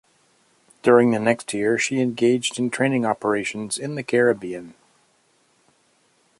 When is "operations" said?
3.05-3.77